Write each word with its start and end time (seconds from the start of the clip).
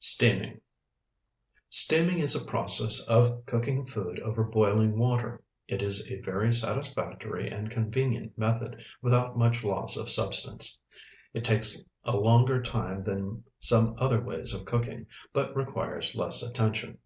STEAMING 0.00 0.60
Steaming 1.68 2.18
is 2.20 2.36
a 2.40 2.46
process 2.46 3.04
of 3.08 3.44
cooking 3.46 3.84
food 3.84 4.20
over 4.20 4.44
boiling 4.44 4.96
water. 4.96 5.42
It 5.66 5.82
is 5.82 6.08
a 6.08 6.20
very 6.20 6.52
satisfactory 6.52 7.50
and 7.50 7.68
convenient 7.68 8.38
method, 8.38 8.80
without 9.02 9.36
much 9.36 9.64
loss 9.64 9.96
of 9.96 10.08
substance. 10.08 10.80
It 11.34 11.44
takes 11.44 11.82
a 12.04 12.16
longer 12.16 12.62
time 12.62 13.02
than 13.02 13.42
some 13.58 13.96
other 13.98 14.20
ways 14.20 14.54
of 14.54 14.64
cooking, 14.66 15.06
but 15.32 15.56
requires 15.56 16.14
less 16.14 16.44
attention. 16.48 16.98